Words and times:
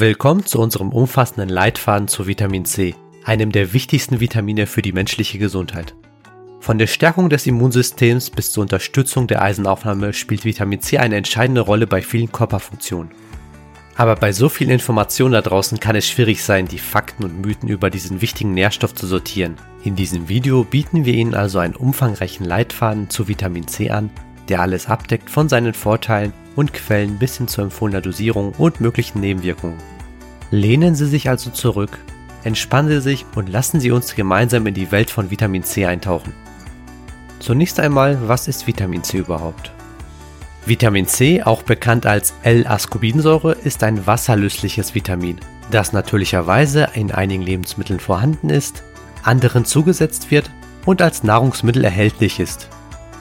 Willkommen 0.00 0.46
zu 0.46 0.60
unserem 0.60 0.90
umfassenden 0.90 1.48
Leitfaden 1.48 2.06
zu 2.06 2.28
Vitamin 2.28 2.64
C, 2.64 2.94
einem 3.24 3.50
der 3.50 3.72
wichtigsten 3.72 4.20
Vitamine 4.20 4.68
für 4.68 4.80
die 4.80 4.92
menschliche 4.92 5.38
Gesundheit. 5.40 5.96
Von 6.60 6.78
der 6.78 6.86
Stärkung 6.86 7.28
des 7.28 7.48
Immunsystems 7.48 8.30
bis 8.30 8.52
zur 8.52 8.62
Unterstützung 8.62 9.26
der 9.26 9.42
Eisenaufnahme 9.42 10.12
spielt 10.12 10.44
Vitamin 10.44 10.80
C 10.80 10.98
eine 10.98 11.16
entscheidende 11.16 11.62
Rolle 11.62 11.88
bei 11.88 12.00
vielen 12.00 12.30
Körperfunktionen. 12.30 13.10
Aber 13.96 14.14
bei 14.14 14.30
so 14.30 14.48
vielen 14.48 14.70
Informationen 14.70 15.32
da 15.32 15.42
draußen 15.42 15.80
kann 15.80 15.96
es 15.96 16.06
schwierig 16.06 16.44
sein, 16.44 16.68
die 16.68 16.78
Fakten 16.78 17.24
und 17.24 17.44
Mythen 17.44 17.68
über 17.68 17.90
diesen 17.90 18.20
wichtigen 18.22 18.54
Nährstoff 18.54 18.94
zu 18.94 19.08
sortieren. 19.08 19.56
In 19.82 19.96
diesem 19.96 20.28
Video 20.28 20.62
bieten 20.62 21.06
wir 21.06 21.14
Ihnen 21.14 21.34
also 21.34 21.58
einen 21.58 21.74
umfangreichen 21.74 22.46
Leitfaden 22.46 23.10
zu 23.10 23.26
Vitamin 23.26 23.66
C 23.66 23.90
an, 23.90 24.10
der 24.48 24.60
alles 24.60 24.86
abdeckt 24.86 25.28
von 25.28 25.48
seinen 25.48 25.74
Vorteilen 25.74 26.32
und 26.58 26.72
Quellen 26.72 27.18
bis 27.18 27.36
hin 27.36 27.46
zur 27.46 27.62
empfohlener 27.62 28.00
Dosierung 28.00 28.52
und 28.58 28.80
möglichen 28.80 29.20
Nebenwirkungen. 29.20 29.78
Lehnen 30.50 30.96
Sie 30.96 31.06
sich 31.06 31.28
also 31.28 31.50
zurück, 31.50 32.00
entspannen 32.42 32.90
Sie 32.90 33.00
sich 33.00 33.24
und 33.36 33.48
lassen 33.48 33.78
Sie 33.78 33.92
uns 33.92 34.16
gemeinsam 34.16 34.66
in 34.66 34.74
die 34.74 34.90
Welt 34.90 35.08
von 35.08 35.30
Vitamin 35.30 35.62
C 35.62 35.86
eintauchen. 35.86 36.34
Zunächst 37.38 37.78
einmal, 37.78 38.18
was 38.26 38.48
ist 38.48 38.66
Vitamin 38.66 39.04
C 39.04 39.18
überhaupt? 39.18 39.70
Vitamin 40.66 41.06
C, 41.06 41.44
auch 41.44 41.62
bekannt 41.62 42.06
als 42.06 42.34
L-Ascorbinsäure, 42.42 43.52
ist 43.52 43.84
ein 43.84 44.08
wasserlösliches 44.08 44.96
Vitamin, 44.96 45.38
das 45.70 45.92
natürlicherweise 45.92 46.88
in 46.94 47.12
einigen 47.12 47.44
Lebensmitteln 47.44 48.00
vorhanden 48.00 48.50
ist, 48.50 48.82
anderen 49.22 49.64
zugesetzt 49.64 50.32
wird 50.32 50.50
und 50.84 51.02
als 51.02 51.22
Nahrungsmittel 51.22 51.84
erhältlich 51.84 52.40
ist. 52.40 52.68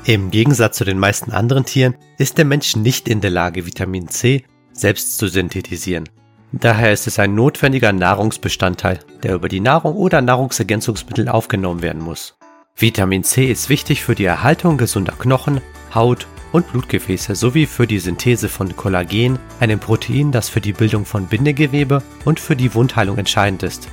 Im 0.08 0.32
Gegensatz 0.32 0.78
zu 0.78 0.86
den 0.86 1.00
meisten 1.00 1.34
anderen 1.34 1.66
Tieren 1.66 1.96
ist 2.18 2.38
der 2.38 2.46
Mensch 2.46 2.78
nicht 2.78 3.10
in 3.10 3.20
der 3.20 3.30
Lage, 3.30 3.66
Vitamin 3.66 4.08
C 4.08 4.46
selbst 4.72 5.18
zu 5.18 5.28
synthetisieren. 5.28 6.08
Daher 6.54 6.94
ist 6.94 7.08
es 7.08 7.20
ein 7.20 7.36
notwendiger 7.36 7.92
Nahrungsbestandteil, 7.92 9.00
der 9.22 9.36
über 9.36 9.50
die 9.50 9.60
Nahrung 9.60 9.98
oder 9.98 10.22
Nahrungsergänzungsmittel 10.22 11.28
aufgenommen 11.28 11.82
werden 11.82 12.02
muss. 12.02 12.38
Vitamin 12.78 13.26
C 13.26 13.52
ist 13.52 13.68
wichtig 13.68 14.02
für 14.02 14.16
die 14.16 14.24
Erhaltung 14.24 14.78
gesunder 14.78 15.12
Knochen, 15.12 15.60
Haut 15.94 16.26
und 16.54 16.72
Blutgefäße 16.72 17.36
sowie 17.36 17.66
für 17.66 17.86
die 17.86 18.00
Synthese 18.00 18.48
von 18.48 18.78
Kollagen, 18.78 19.38
einem 19.60 19.82
Protein, 19.82 20.32
das 20.32 20.48
für 20.48 20.62
die 20.62 20.72
Bildung 20.72 21.04
von 21.04 21.28
Bindegewebe 21.28 22.02
und 22.24 22.40
für 22.40 22.56
die 22.56 22.74
Wundheilung 22.74 23.18
entscheidend 23.18 23.62
ist. 23.62 23.90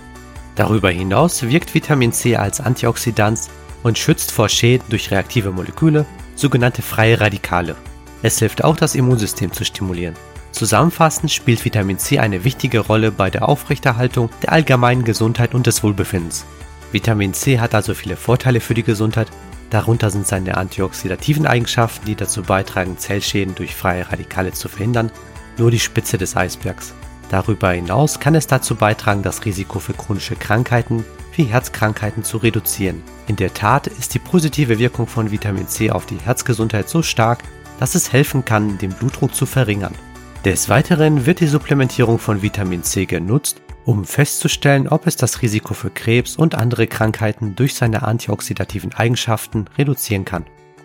Darüber 0.55 0.91
hinaus 0.91 1.42
wirkt 1.42 1.74
Vitamin 1.74 2.12
C 2.12 2.36
als 2.36 2.61
Antioxidant 2.61 3.41
und 3.84 3.98
schützt 3.98 4.32
vor 4.32 4.48
Schäden 4.48 4.86
durch 4.88 5.12
reaktive 5.12 5.52
Moleküle, 5.52 6.04
sogenannte 6.34 6.82
freie 6.82 7.20
Radikale. 7.20 7.77
Es 8.22 8.40
hilft 8.40 8.64
auch, 8.64 8.77
das 8.77 8.96
Immunsystem 8.96 9.52
zu 9.52 9.64
stimulieren. 9.64 10.16
Zusammenfassend 10.50 11.30
spielt 11.30 11.64
Vitamin 11.64 11.98
C 11.98 12.18
eine 12.18 12.42
wichtige 12.42 12.80
Rolle 12.80 13.12
bei 13.12 13.30
der 13.30 13.48
Aufrechterhaltung 13.48 14.30
der 14.42 14.52
allgemeinen 14.52 15.05
Gesundheit 15.05 15.55
und 15.55 15.66
des 15.66 15.82
Wohlbefindens. 15.82 16.44
Vitamin 16.90 17.34
C 17.34 17.60
hat 17.60 17.74
also 17.74 17.92
viele 17.92 18.16
Vorteile 18.16 18.60
für 18.60 18.74
die 18.74 18.84
Gesundheit, 18.84 19.28
darunter 19.70 20.10
sind 20.10 20.27
seine 20.27 20.56
antioxidativen 20.56 21.46
Eigenschaften, 21.46 22.06
die 22.06 22.14
dazu 22.14 22.42
beitragen, 22.42 22.98
Zellschäden 22.98 23.55
durch 23.55 23.74
freie 23.74 24.10
Radikale 24.10 24.52
zu 24.52 24.68
verhindern, 24.68 25.10
nur 25.58 25.70
die 25.70 25.80
Spitze 25.80 26.18
des 26.18 26.36
Eisbergs. 26.36 26.94
Darüber 27.34 27.72
hinaus 27.72 28.20
kann 28.20 28.36
es 28.36 28.46
dazu 28.46 28.77
beitragen, 28.77 29.24
das 29.24 29.44
Risiko 29.44 29.80
für 29.80 29.92
chronische 29.92 30.36
Krankheiten 30.36 31.04
wie 31.34 31.42
Herzkrankheiten 31.42 32.22
zu 32.22 32.36
reduzieren. 32.36 33.02
In 33.27 33.34
der 33.34 33.52
Tat 33.52 33.88
ist 33.88 34.14
die 34.14 34.20
positive 34.20 34.78
Wirkung 34.78 35.08
von 35.08 35.32
Vitamin 35.32 35.66
C 35.66 35.90
auf 35.90 36.06
die 36.06 36.20
Herzgesundheit 36.20 36.88
so 36.88 37.02
stark, 37.02 37.42
dass 37.80 37.96
es 37.96 38.12
helfen 38.12 38.44
kann, 38.44 38.78
den 38.78 38.92
Blutdruck 38.92 39.34
zu 39.34 39.46
verringern. 39.46 39.96
Des 40.44 40.68
Weiteren 40.68 41.27
wird 41.27 41.40
die 41.40 41.48
Supplementierung 41.48 42.20
von 42.20 42.40
Vitamin 42.40 42.84
C 42.84 43.05
genutzt, 43.05 43.60
um 43.84 44.05
festzustellen, 44.05 44.86
ob 44.86 45.08
es 45.08 45.16
das 45.16 45.42
Risiko 45.42 45.74
für 45.74 45.90
Krebs 45.90 46.36
und 46.36 46.55
andere 46.55 46.86
Krankheiten 46.86 47.56
durch 47.56 47.74
seine 47.74 48.05
antioxidativen 48.05 48.94
Eigenschaften 48.94 49.64
reduzieren 49.77 50.24
kann. 50.24 50.44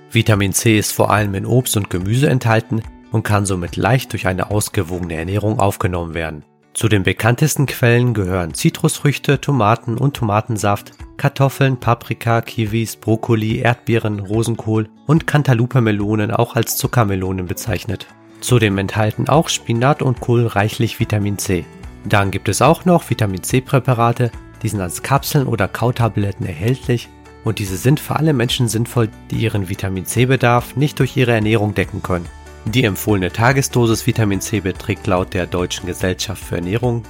Vitamin 0.10 0.54
C 0.54 0.80
ist 0.80 0.94
vor 0.94 1.12
allem 1.12 1.36
in 1.36 1.46
Obst 1.46 1.78
und 1.78 1.92
Gemüse 1.92 2.28
enthalten 2.28 2.82
und 3.12 3.24
kann 3.24 3.46
somit 3.46 3.76
leicht 3.76 4.12
durch 4.14 4.28
eine 4.28 4.52
ausgewogene 4.52 5.16
Ernährung 5.16 5.60
aufgenommen 5.60 6.14
werden. 6.14 6.44
Zu 6.74 6.88
den 6.88 7.04
bekanntesten 7.04 7.66
Quellen 7.66 8.14
gehören 8.14 8.54
Zitrusfrüchte, 8.54 9.42
Tomaten 9.42 9.98
und 9.98 10.16
Tomatensaft, 10.16 10.92
Kartoffeln, 11.18 11.78
Paprika, 11.78 12.42
Kiwis, 12.42 12.96
Brokkoli, 12.96 13.60
Erdbeeren, 13.60 14.20
Rosenkohl 14.20 14.88
und 15.08 15.28
Cantaloupe-Melonen 15.28 16.32
auch 16.32 16.56
als 16.56 16.78
Zuckermelonen 16.78 17.48
bezeichnet. 17.48 18.08
Zudem 18.40 18.78
enthalten 18.78 19.28
auch 19.28 19.50
Spinat 19.50 20.02
und 20.02 20.22
Kohl 20.22 20.48
reichlich 20.48 21.00
Vitamin 21.00 21.38
C. 21.38 21.66
Dann 22.06 22.32
gibt 22.32 22.48
es 22.48 22.62
auch 22.62 22.86
noch 22.86 23.10
Vitamin 23.10 23.44
C-Präparate, 23.44 24.32
die 24.62 24.70
sind 24.70 24.80
als 24.80 25.04
Kapseln 25.04 25.48
oder 25.48 25.68
Kautabletten 25.68 26.46
erhältlich 26.46 27.10
und 27.44 27.60
diese 27.60 27.78
sind 27.78 28.00
für 28.00 28.16
alle 28.16 28.34
Menschen 28.34 28.70
sinnvoll, 28.70 29.10
die 29.32 29.38
ihren 29.38 29.70
Vitamin 29.70 30.06
C-Bedarf 30.06 30.76
nicht 30.76 31.00
durch 31.00 31.18
ihre 31.18 31.32
Ernährung 31.32 31.74
decken 31.74 32.02
können. 32.02 32.26
Die 32.66 32.84
empfohlene 32.84 33.32
Tagesdosis 33.32 34.06
Vitamin 34.06 34.42
C 34.42 34.60
beträgt 34.60 35.08
laut 35.08 35.34
der 35.34 35.48
Deutschen 35.48 35.86
Gesellschaft 35.88 36.44
für 36.44 36.56
Ernährung 36.56 37.04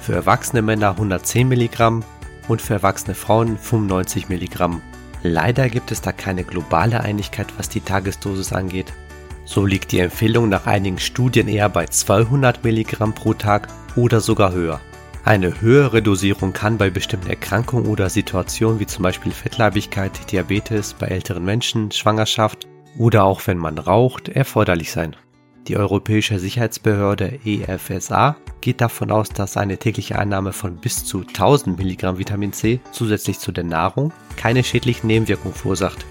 für 0.00 0.14
erwachsene 0.14 0.62
Männer 0.62 0.90
110 0.90 1.48
Milligramm 1.48 2.04
und 2.46 2.62
für 2.62 2.74
erwachsene 2.74 3.14
Frauen 3.14 3.58
95 3.58 4.28
Milligramm. 4.28 4.80
Leider 5.22 5.68
gibt 5.68 5.90
es 5.90 6.00
da 6.00 6.12
keine 6.12 6.44
globale 6.44 7.00
Einigkeit, 7.00 7.48
was 7.56 7.68
die 7.68 7.80
Tagesdosis 7.80 8.52
angeht. 8.52 8.92
So 9.44 9.66
liegt 9.66 9.90
die 9.90 9.98
Empfehlung 9.98 10.48
nach 10.48 10.66
einigen 10.66 10.98
Studien 10.98 11.48
eher 11.48 11.68
bei 11.68 11.86
200 11.86 12.62
Milligramm 12.62 13.14
pro 13.14 13.34
Tag 13.34 13.68
oder 13.96 14.20
sogar 14.20 14.52
höher. 14.52 14.80
Eine 15.24 15.60
höhere 15.60 16.02
Dosierung 16.02 16.52
kann 16.52 16.78
bei 16.78 16.90
bestimmten 16.90 17.30
Erkrankungen 17.30 17.86
oder 17.86 18.08
Situationen 18.08 18.78
wie 18.78 18.86
zum 18.86 19.02
Beispiel 19.02 19.32
Fettleibigkeit, 19.32 20.30
Diabetes 20.30 20.94
bei 20.94 21.08
älteren 21.08 21.44
Menschen, 21.44 21.90
Schwangerschaft 21.90 22.68
oder 22.98 23.24
auch 23.24 23.46
wenn 23.46 23.58
man 23.58 23.78
raucht 23.78 24.28
erforderlich 24.28 24.90
sein. 24.90 25.16
Die 25.68 25.76
Europäische 25.76 26.38
Sicherheitsbehörde 26.38 27.40
EFSA 27.44 28.36
geht 28.60 28.80
davon 28.80 29.10
aus, 29.10 29.30
dass 29.30 29.56
eine 29.56 29.78
tägliche 29.78 30.16
Einnahme 30.16 30.52
von 30.52 30.76
bis 30.76 31.04
zu 31.04 31.20
1000 31.20 31.76
Milligramm 31.76 32.18
Vitamin 32.18 32.52
C 32.52 32.78
zusätzlich 32.92 33.40
zu 33.40 33.50
der 33.50 33.64
Nahrung 33.64 34.12
keine 34.36 34.62
schädlichen 34.62 35.08
Nebenwirkungen 35.08 35.54
verursacht. 35.54 36.06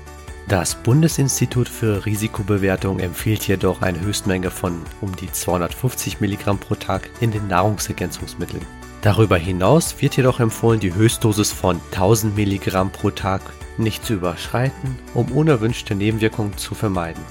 Das 0.49 0.75
Bundesinstitut 0.75 1.69
für 1.69 2.05
Risikobewertung 2.05 2.99
empfiehlt 2.99 3.47
jedoch 3.47 3.81
eine 3.81 3.99
Höchstmenge 3.99 4.51
von 4.51 4.81
um 5.01 5.15
die 5.15 5.31
250 5.31 6.19
Milligramm 6.19 6.59
pro 6.59 6.75
Tag 6.75 7.09
in 7.19 7.31
den 7.31 7.47
Nahrungsergänzungsmitteln. 7.47 8.61
Darüber 9.05 9.37
hinaus 9.37 10.01
wird 10.01 10.17
jedoch 10.17 10.39
empfohlen, 10.39 10.79
die 10.79 10.95
Höchstdosis 10.95 11.51
von 11.51 11.79
1000 11.91 12.35
Milligramm 12.35 12.89
pro 12.89 13.11
Tag 13.11 13.41
nicht 13.77 14.03
zu 14.03 14.15
überschreiten, 14.15 14.97
um 15.13 15.31
unerwünschte 15.31 15.93
Nebenwirkungen 15.93 16.57
zu 16.57 16.73
vermeiden. 16.73 17.21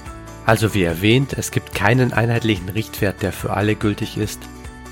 Also 0.45 0.73
wie 0.73 0.83
erwähnt, 0.83 1.33
es 1.33 1.51
gibt 1.51 1.75
keinen 1.75 2.13
einheitlichen 2.13 2.69
Richtwert, 2.69 3.21
der 3.21 3.33
für 3.33 3.51
alle 3.51 3.75
gültig 3.75 4.15
ist. 4.15 4.39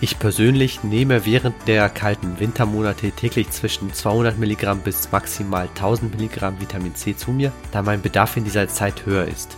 Ich 0.01 0.19
persönlich 0.19 0.83
nehme 0.83 1.25
während 1.25 1.55
der 1.69 1.87
kalten 1.87 2.41
Wintermonate 2.41 3.11
täglich 3.11 3.49
zwischen 3.51 3.93
200 3.93 4.37
Milligramm 4.37 4.81
bis 4.81 5.09
maximal 5.09 5.69
1000 5.69 6.13
Milligramm 6.13 6.59
Vitamin 6.59 6.95
C 6.95 7.15
zu 7.15 7.31
mir, 7.31 7.53
da 7.71 7.81
mein 7.81 8.01
Bedarf 8.01 8.35
in 8.35 8.43
dieser 8.43 8.67
Zeit 8.67 9.05
höher 9.05 9.23
ist. 9.23 9.55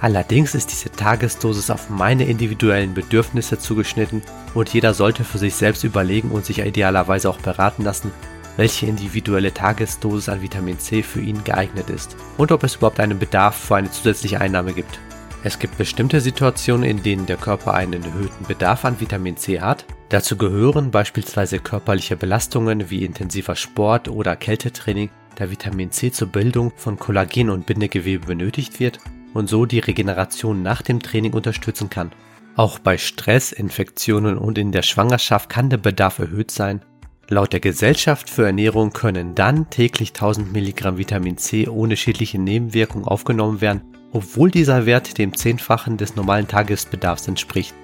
Allerdings 0.00 0.54
ist 0.54 0.70
diese 0.70 0.92
Tagesdosis 0.92 1.70
auf 1.70 1.90
meine 1.90 2.24
individuellen 2.24 2.94
Bedürfnisse 2.94 3.58
zugeschnitten 3.58 4.22
und 4.54 4.72
jeder 4.72 4.94
sollte 4.94 5.24
für 5.24 5.38
sich 5.38 5.54
selbst 5.54 5.82
überlegen 5.82 6.30
und 6.30 6.44
sich 6.44 6.60
idealerweise 6.60 7.28
auch 7.28 7.38
beraten 7.38 7.82
lassen, 7.82 8.12
welche 8.56 8.86
individuelle 8.86 9.52
Tagesdosis 9.52 10.28
an 10.28 10.40
Vitamin 10.40 10.78
C 10.78 11.02
für 11.02 11.20
ihn 11.20 11.42
geeignet 11.42 11.90
ist 11.90 12.16
und 12.36 12.52
ob 12.52 12.62
es 12.62 12.76
überhaupt 12.76 13.00
einen 13.00 13.18
Bedarf 13.18 13.56
für 13.56 13.76
eine 13.76 13.90
zusätzliche 13.90 14.40
Einnahme 14.40 14.72
gibt. 14.72 15.00
Es 15.44 15.58
gibt 15.58 15.78
bestimmte 15.78 16.20
Situationen, 16.20 16.84
in 16.84 17.02
denen 17.02 17.26
der 17.26 17.36
Körper 17.36 17.74
einen 17.74 18.02
erhöhten 18.02 18.44
Bedarf 18.46 18.84
an 18.84 19.00
Vitamin 19.00 19.36
C 19.36 19.60
hat. 19.60 19.84
Dazu 20.08 20.36
gehören 20.36 20.90
beispielsweise 20.90 21.58
körperliche 21.60 22.16
Belastungen 22.16 22.90
wie 22.90 23.04
intensiver 23.04 23.54
Sport 23.54 24.08
oder 24.08 24.34
Kältetraining, 24.34 25.10
da 25.36 25.50
Vitamin 25.50 25.92
C 25.92 26.10
zur 26.10 26.28
Bildung 26.28 26.72
von 26.76 26.98
Kollagen 26.98 27.50
und 27.50 27.66
Bindegewebe 27.66 28.26
benötigt 28.26 28.80
wird 28.80 28.98
und 29.34 29.48
so 29.48 29.66
die 29.66 29.78
Regeneration 29.78 30.62
nach 30.62 30.82
dem 30.82 31.00
Training 31.00 31.32
unterstützen 31.32 31.90
kann. 31.90 32.12
Auch 32.56 32.78
bei 32.78 32.98
Stress, 32.98 33.52
Infektionen 33.52 34.36
und 34.38 34.58
in 34.58 34.72
der 34.72 34.82
Schwangerschaft 34.82 35.48
kann 35.48 35.70
der 35.70 35.76
Bedarf 35.78 36.18
erhöht 36.18 36.50
sein 36.50 36.82
Laut 37.30 37.52
der 37.52 37.60
Gesellschaft 37.60 38.30
für 38.30 38.46
Ernährung 38.46 38.94
können 38.94 39.34
dann 39.34 39.68
täglich 39.68 40.10
1000 40.10 40.50
Milligramm 40.50 40.96
Vitamin 40.96 41.36
C 41.36 41.68
ohne 41.68 41.98
schädliche 41.98 42.38
Nebenwirkungen 42.38 43.04
aufgenommen 43.04 43.60
werden, 43.60 43.82
obwohl 44.12 44.50
dieser 44.50 44.86
Wert 44.86 45.18
dem 45.18 45.36
Zehnfachen 45.36 45.98
des 45.98 46.16
normalen 46.16 46.48
Tagesbedarfs 46.48 47.28
entspricht. 47.28 47.74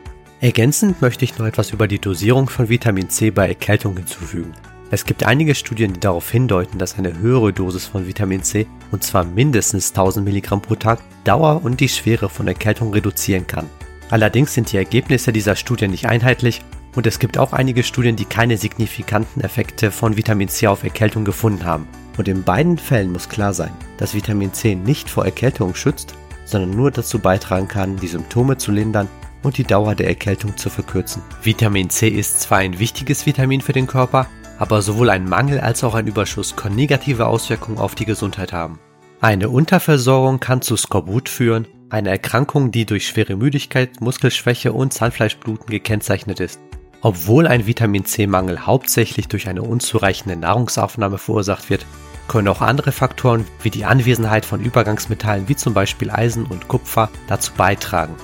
Ergänzend 0.41 1.03
möchte 1.03 1.27
ich 1.27 1.39
noch 1.39 1.45
etwas 1.45 1.73
über 1.73 1.87
die 1.87 1.99
Dosierung 1.99 2.49
von 2.49 2.71
Vitamin 2.71 3.11
C 3.11 3.31
bei 3.31 3.49
Erkältung 3.49 3.99
hinzufügen. 3.99 4.55
Es 4.95 5.07
gibt 5.07 5.27
einige 5.27 5.57
Studien, 5.57 5.93
die 5.93 5.99
darauf 5.99 6.31
hindeuten, 6.31 6.79
dass 6.79 6.97
eine 6.97 7.19
höhere 7.19 7.53
Dosis 7.53 7.85
von 7.85 8.07
Vitamin 8.07 8.45
C, 8.45 8.69
und 8.93 9.03
zwar 9.03 9.25
mindestens 9.25 9.89
1000 9.91 10.25
Milligramm 10.25 10.63
pro 10.63 10.77
Tag, 10.77 11.01
Dauer 11.25 11.65
und 11.65 11.81
die 11.81 11.89
Schwere 11.89 12.29
von 12.29 12.47
Erkältung 12.47 12.93
reduzieren 12.93 13.45
kann. 13.45 13.69
Allerdings 14.11 14.55
sind 14.55 14.71
die 14.71 14.77
Ergebnisse 14.77 15.33
dieser 15.33 15.57
Studien 15.57 15.91
nicht 15.91 16.07
einheitlich 16.07 16.63
Und 16.95 17.09
es 17.09 17.19
gibt 17.19 17.39
auch 17.39 17.53
einige 17.53 17.83
Studien, 17.83 18.15
die 18.15 18.25
keine 18.25 18.57
signifikanten 18.57 19.43
Effekte 19.43 19.91
von 19.91 20.17
Vitamin 20.17 20.49
C 20.49 20.69
auf 20.69 20.85
Erkältung 20.85 21.25
gefunden 21.25 21.65
haben. 21.65 21.89
Und 22.17 22.29
in 22.29 22.45
beiden 22.45 22.79
Fällen 22.79 23.11
muss 23.11 23.29
klar 23.29 23.53
sein, 23.53 23.73
dass 23.99 24.15
Vitamin 24.15 24.53
C 24.53 24.77
nicht 24.77 25.11
vor 25.11 25.25
Erkältung 25.25 25.75
schützt, 25.75 26.15
sondern 26.45 26.71
nur 26.71 26.93
dazu 26.93 27.19
beitragen 27.19 27.67
kann, 27.67 27.97
die 27.97 28.07
Symptome 28.07 28.59
zu 28.59 28.71
lindern 28.71 29.09
und 29.43 29.59
die 29.59 29.65
Dauer 29.65 29.97
der 29.97 30.07
Erkältung 30.07 30.57
zu 30.57 30.71
verkürzen. 30.71 31.21
Vitamin 31.43 31.91
C 31.91 32.07
ist 32.07 32.43
zwar 32.43 32.59
ein 32.59 32.79
wichtiges 32.79 33.27
Vitamin 33.27 33.61
für 33.61 33.73
den 33.73 33.89
Körper, 33.89 34.29
aber 34.65 34.81
sowohl 34.81 35.11
ein 35.11 35.29
Mangel 35.29 35.61
als 35.61 35.85
auch 35.85 35.95
ein 35.95 36.07
Überschuss 36.07 36.57
können 36.57 36.75
negative 36.75 37.27
Auswirkungen 37.27 37.77
auf 37.77 37.95
die 37.95 38.07
Gesundheit 38.07 38.55
haben. 38.55 38.79
Eine 39.21 39.51
Unterversorgung 39.51 40.41
kann 40.41 40.63
zu 40.63 40.79
Skorbut 40.79 41.29
führen, 41.29 41.67
eine 41.91 42.09
Erkrankung, 42.09 42.71
die 42.71 42.87
durch 42.87 43.07
schwere 43.07 43.37
Müdigkeit, 43.37 44.01
Muskelschwäche 44.01 44.73
und 44.73 44.95
Zahnfleischbluten 44.95 45.67
gekennzeichnet 45.67 46.41
ist. 46.41 46.61
Obwohl 47.03 47.47
ein 47.47 47.67
Vitamin 47.67 48.07
C-Mangel 48.07 48.65
hauptsächlich 48.65 49.29
durch 49.29 49.49
eine 49.49 49.63
unzureichende 49.63 50.35
Nahrungsaufnahme 50.35 51.19
verursacht 51.19 51.69
wird, 51.69 51.85
können 52.27 52.49
auch 52.49 52.63
andere 52.63 52.93
Faktoren 52.93 53.45
wie 53.63 53.69
die 53.69 53.85
Anwesenheit 53.85 54.47
von 54.47 54.63
Übergangsmetallen 54.63 55.47
wie 55.47 55.57
zum 55.57 55.75
Beispiel 55.75 56.11
Eisen 56.11 56.47
und 56.47 56.69
Kupfer 56.69 57.11
dazu 57.29 57.53
beitragen. 57.55 58.15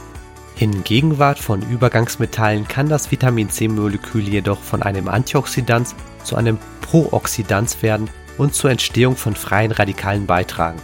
In 0.59 0.85
Gegenwart 0.85 1.39
von 1.39 1.63
Übergangsmetallen 1.63 2.69
kann 2.69 2.89
das 2.89 3.11
Vitamin 3.11 3.49
C-Molekül 3.49 4.29
jedoch 4.29 4.61
von 4.61 4.83
einem 4.83 5.09
Antioxidans 5.09 5.95
zu 6.25 6.37
einem 6.37 6.59
Prooxidans 6.83 7.83
werden 7.83 8.11
und 8.37 8.55
zur 8.55 8.71
Entstehung 8.71 9.17
von 9.17 9.35
freien 9.35 9.73
Radikalen 9.73 10.27
beitragen. 10.27 10.79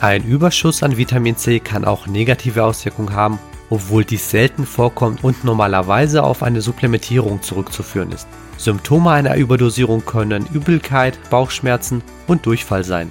Ein 0.00 0.24
Überschuss 0.24 0.82
an 0.82 0.96
Vitamin 0.96 1.36
C 1.36 1.60
kann 1.60 1.84
auch 1.84 2.06
negative 2.06 2.64
Auswirkungen 2.64 3.14
haben 3.14 3.38
obwohl 3.70 4.04
dies 4.04 4.30
selten 4.30 4.66
vorkommt 4.66 5.22
und 5.24 5.44
normalerweise 5.44 6.22
auf 6.22 6.42
eine 6.42 6.60
Supplementierung 6.60 7.42
zurückzuführen 7.42 8.12
ist. 8.12 8.26
Symptome 8.56 9.10
einer 9.10 9.36
Überdosierung 9.36 10.04
können 10.04 10.46
Übelkeit, 10.52 11.18
Bauchschmerzen 11.30 12.02
und 12.26 12.46
Durchfall 12.46 12.84
sein. 12.84 13.10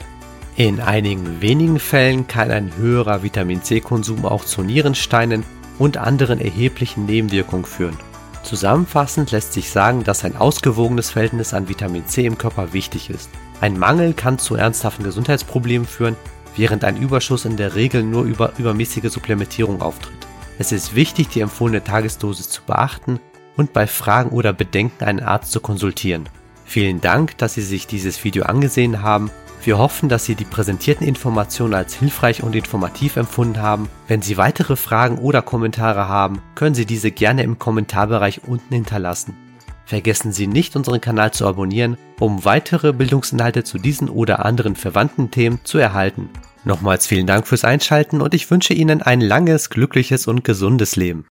In 0.55 0.81
einigen 0.81 1.41
wenigen 1.41 1.79
Fällen 1.79 2.27
kann 2.27 2.49
ein 2.49 2.75
höherer 2.77 3.21
Vitamin 3.21 3.61
C-Konsum 3.61 4.25
auch 4.25 4.43
zu 4.43 4.63
Nierensteinen 4.63 5.43
und 5.79 5.97
anderen 5.97 6.39
erheblichen 6.39 7.05
Nebenwirkungen 7.05 7.65
führen. 7.65 7.97
Zusammenfassend 8.43 9.31
lässt 9.31 9.53
sich 9.53 9.69
sagen, 9.71 10.03
dass 10.03 10.23
ein 10.23 10.37
ausgewogenes 10.37 11.09
Verhältnis 11.09 11.53
an 11.53 11.67
Vitamin 11.67 12.07
C 12.07 12.25
im 12.25 12.37
Körper 12.37 12.71
wichtig 12.73 13.09
ist. 13.09 13.29
Ein 13.59 13.77
Mangel 13.77 14.13
kann 14.13 14.39
zu 14.39 14.55
ernsthaften 14.55 15.03
Gesundheitsproblemen 15.03 15.87
führen, 15.87 16.15
während 16.55 16.83
ein 16.83 16.97
Überschuss 16.97 17.45
in 17.45 17.57
der 17.57 17.75
Regel 17.75 18.03
nur 18.03 18.23
über 18.23 18.53
übermäßige 18.57 19.11
Supplementierung 19.11 19.81
auftritt. 19.81 20.15
Es 20.59 20.71
ist 20.71 20.95
wichtig, 20.95 21.27
die 21.29 21.41
empfohlene 21.41 21.83
Tagesdosis 21.83 22.49
zu 22.49 22.63
beachten 22.63 23.19
und 23.57 23.73
bei 23.73 23.85
Fragen 23.85 24.29
oder 24.29 24.53
Bedenken 24.53 25.03
einen 25.03 25.19
Arzt 25.19 25.51
zu 25.51 25.59
konsultieren. 25.59 26.29
Vielen 26.65 27.01
Dank, 27.01 27.37
dass 27.37 27.53
Sie 27.53 27.61
sich 27.61 27.87
dieses 27.87 28.23
Video 28.23 28.43
angesehen 28.43 29.01
haben. 29.01 29.29
Wir 29.67 29.79
hoffen, 29.79 30.07
dass 30.07 30.23
Sie 30.23 30.35
die 30.35 30.45
präsentierten 30.45 31.05
Informationen 31.05 31.73
als 31.73 31.93
hilfreich 31.93 32.41
und 32.41 32.55
informativ 32.55 33.17
empfunden 33.17 33.61
haben. 33.61 33.89
Wenn 34.07 34.21
Sie 34.21 34.37
weitere 34.37 34.77
Fragen 34.77 35.17
oder 35.17 35.41
Kommentare 35.41 36.07
haben, 36.07 36.41
können 36.55 36.73
Sie 36.73 36.85
diese 36.85 37.11
gerne 37.11 37.43
im 37.43 37.59
Kommentarbereich 37.59 38.45
unten 38.45 38.73
hinterlassen. 38.73 39.35
Vergessen 39.83 40.31
Sie 40.31 40.47
nicht, 40.47 40.77
unseren 40.77 41.01
Kanal 41.01 41.31
zu 41.31 41.45
abonnieren, 41.45 41.97
um 42.17 42.45
weitere 42.45 42.93
Bildungsinhalte 42.93 43.65
zu 43.65 43.77
diesen 43.77 44.07
oder 44.07 44.45
anderen 44.45 44.77
verwandten 44.77 45.31
Themen 45.31 45.59
zu 45.65 45.79
erhalten. 45.79 46.29
Nochmals 46.63 47.05
vielen 47.05 47.27
Dank 47.27 47.45
fürs 47.45 47.65
Einschalten 47.65 48.21
und 48.21 48.33
ich 48.33 48.49
wünsche 48.49 48.73
Ihnen 48.73 49.01
ein 49.01 49.19
langes, 49.19 49.69
glückliches 49.69 50.27
und 50.27 50.45
gesundes 50.45 50.95
Leben. 50.95 51.25